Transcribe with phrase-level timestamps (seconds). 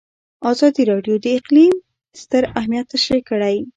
[0.51, 1.73] ازادي راډیو د اقلیم
[2.21, 3.55] ستر اهميت تشریح کړی.